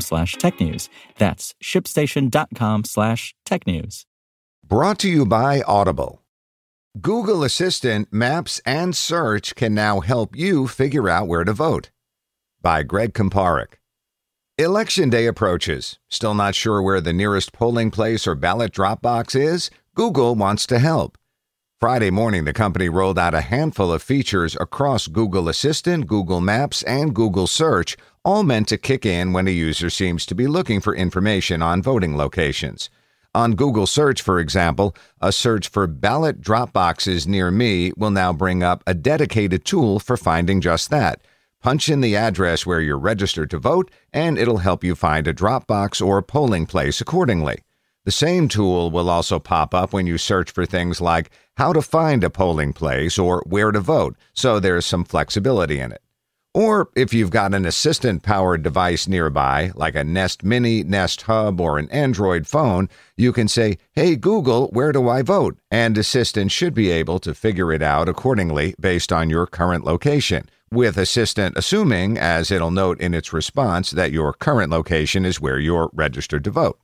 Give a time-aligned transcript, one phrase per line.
[0.00, 0.88] slash technews.
[1.18, 4.06] That's shipstation.com slash tech news.
[4.66, 6.22] Brought to you by Audible.
[7.00, 11.90] Google Assistant, Maps, and Search can now help you figure out where to vote.
[12.62, 13.74] By Greg Kumparak.
[14.56, 15.98] Election day approaches.
[16.08, 19.68] Still not sure where the nearest polling place or ballot drop box is?
[19.96, 21.18] Google wants to help.
[21.84, 26.82] Friday morning, the company rolled out a handful of features across Google Assistant, Google Maps,
[26.84, 30.80] and Google Search, all meant to kick in when a user seems to be looking
[30.80, 32.88] for information on voting locations.
[33.34, 38.32] On Google Search, for example, a search for ballot drop boxes near me will now
[38.32, 41.20] bring up a dedicated tool for finding just that.
[41.60, 45.34] Punch in the address where you're registered to vote, and it'll help you find a
[45.34, 47.63] drop box or polling place accordingly.
[48.04, 51.80] The same tool will also pop up when you search for things like how to
[51.80, 56.02] find a polling place or where to vote, so there's some flexibility in it.
[56.52, 61.60] Or if you've got an assistant powered device nearby, like a Nest Mini, Nest Hub,
[61.60, 65.58] or an Android phone, you can say, Hey Google, where do I vote?
[65.70, 70.48] And Assistant should be able to figure it out accordingly based on your current location,
[70.70, 75.58] with Assistant assuming, as it'll note in its response, that your current location is where
[75.58, 76.78] you're registered to vote.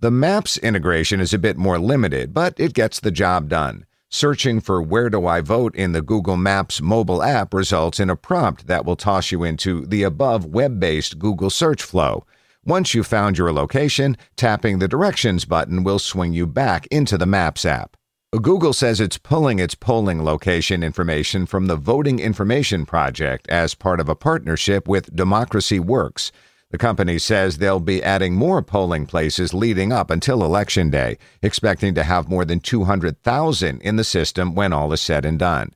[0.00, 3.84] The Maps integration is a bit more limited, but it gets the job done.
[4.08, 8.14] Searching for Where Do I Vote in the Google Maps mobile app results in a
[8.14, 12.24] prompt that will toss you into the above web based Google search flow.
[12.64, 17.26] Once you've found your location, tapping the Directions button will swing you back into the
[17.26, 17.96] Maps app.
[18.30, 23.98] Google says it's pulling its polling location information from the Voting Information Project as part
[23.98, 26.30] of a partnership with Democracy Works.
[26.70, 31.94] The company says they'll be adding more polling places leading up until Election Day, expecting
[31.94, 35.72] to have more than 200,000 in the system when all is said and done.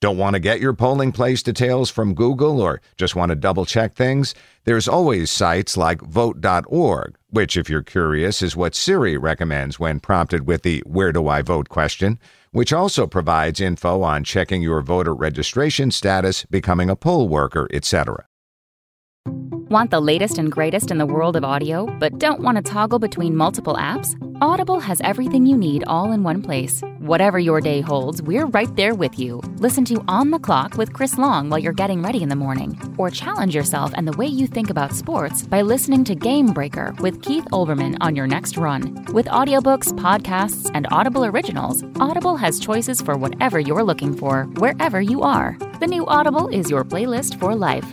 [0.00, 3.64] Don't want to get your polling place details from Google or just want to double
[3.64, 4.34] check things?
[4.64, 10.46] There's always sites like vote.org, which, if you're curious, is what Siri recommends when prompted
[10.46, 12.18] with the Where do I vote question,
[12.50, 18.26] which also provides info on checking your voter registration status, becoming a poll worker, etc.
[19.68, 23.00] Want the latest and greatest in the world of audio, but don't want to toggle
[23.00, 24.14] between multiple apps?
[24.40, 26.84] Audible has everything you need all in one place.
[27.00, 29.40] Whatever your day holds, we're right there with you.
[29.56, 32.80] Listen to On the Clock with Chris Long while you're getting ready in the morning.
[32.96, 36.94] Or challenge yourself and the way you think about sports by listening to Game Breaker
[37.00, 39.04] with Keith Olbermann on your next run.
[39.12, 45.00] With audiobooks, podcasts, and Audible originals, Audible has choices for whatever you're looking for, wherever
[45.00, 45.58] you are.
[45.80, 47.92] The new Audible is your playlist for life.